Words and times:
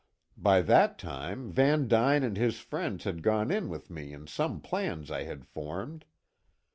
By 0.35 0.63
that 0.63 0.97
time, 0.97 1.51
Van 1.51 1.87
Duyn 1.87 2.23
and 2.23 2.35
his 2.35 2.57
friends 2.59 3.03
had 3.03 3.21
gone 3.21 3.51
in 3.51 3.69
with 3.69 3.91
me 3.91 4.13
in 4.13 4.25
some 4.25 4.59
plans 4.59 5.11
I 5.11 5.25
had 5.25 5.45
formed. 5.45 6.05